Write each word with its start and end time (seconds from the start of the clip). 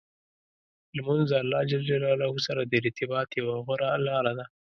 لمونځ 0.95 1.27
د 1.31 1.33
الله 1.43 1.61
جل 1.69 1.81
جلاله 1.91 2.27
سره 2.47 2.61
د 2.63 2.73
ارتباط 2.81 3.29
یوه 3.39 3.55
غوره 3.65 3.89
لار 4.07 4.25
ده. 4.37 4.45